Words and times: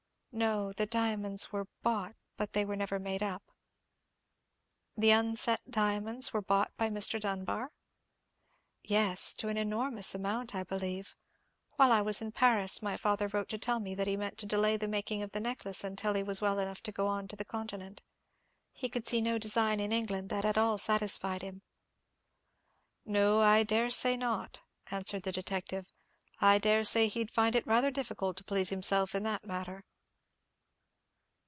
"No; 0.33 0.71
the 0.71 0.85
diamonds 0.85 1.51
were 1.51 1.67
bought, 1.83 2.15
but 2.37 2.53
they 2.53 2.63
were 2.63 2.77
never 2.77 2.99
made 2.99 3.21
up." 3.21 3.43
"The 4.95 5.11
unset 5.11 5.59
diamonds 5.69 6.31
were 6.31 6.41
bought 6.41 6.71
by 6.77 6.87
Mr. 6.87 7.19
Dunbar?" 7.19 7.73
"Yes, 8.81 9.33
to 9.33 9.49
an 9.49 9.57
enormous 9.57 10.15
amount, 10.15 10.55
I 10.55 10.63
believe. 10.63 11.17
While 11.71 11.91
I 11.91 11.99
was 11.99 12.21
in 12.21 12.31
Paris, 12.31 12.81
my 12.81 12.95
father 12.95 13.27
wrote 13.27 13.49
to 13.49 13.57
tell 13.57 13.81
me 13.81 13.93
that 13.95 14.07
he 14.07 14.15
meant 14.15 14.37
to 14.37 14.45
delay 14.45 14.77
the 14.77 14.87
making 14.87 15.21
of 15.21 15.33
the 15.33 15.41
necklace 15.41 15.83
until 15.83 16.13
he 16.13 16.23
was 16.23 16.39
well 16.39 16.59
enough 16.59 16.81
to 16.83 16.93
go 16.93 17.07
on 17.07 17.27
the 17.27 17.43
Continent. 17.43 18.01
He 18.71 18.87
could 18.87 19.05
see 19.05 19.19
no 19.19 19.37
design 19.37 19.81
in 19.81 19.91
England 19.91 20.29
that 20.29 20.45
at 20.45 20.57
all 20.57 20.77
satisfied 20.77 21.41
him." 21.41 21.61
"No, 23.03 23.41
I 23.41 23.63
dare 23.63 23.89
say 23.89 24.15
not," 24.15 24.61
answered 24.89 25.23
the 25.23 25.33
detective, 25.33 25.91
"I 26.39 26.57
dare 26.57 26.85
say 26.85 27.09
he'd 27.09 27.31
find 27.31 27.53
it 27.53 27.67
rather 27.67 27.91
difficult 27.91 28.37
to 28.37 28.45
please 28.45 28.69
himself 28.69 29.13
in 29.13 29.23
that 29.23 29.43
matter." 29.45 29.83